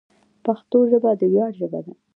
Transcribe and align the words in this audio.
پښتو 0.45 0.77
ژبه 0.89 1.11
د 1.19 1.21
ویاړ 1.31 1.51
ژبه 1.59 1.79
ده. 1.85 1.93